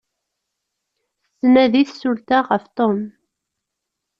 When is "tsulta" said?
1.85-2.39